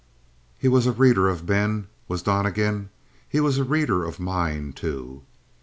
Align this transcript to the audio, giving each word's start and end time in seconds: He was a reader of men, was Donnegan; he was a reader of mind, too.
He 0.57 0.67
was 0.67 0.87
a 0.87 0.91
reader 0.91 1.29
of 1.29 1.47
men, 1.47 1.85
was 2.07 2.23
Donnegan; 2.23 2.89
he 3.29 3.39
was 3.39 3.59
a 3.59 3.63
reader 3.63 4.03
of 4.03 4.19
mind, 4.19 4.75
too. 4.75 5.21